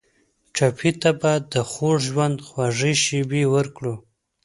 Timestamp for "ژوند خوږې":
2.07-2.91